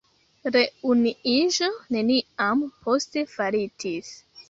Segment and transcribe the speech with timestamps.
[0.55, 4.15] Reunuiĝo neniam poste faritis.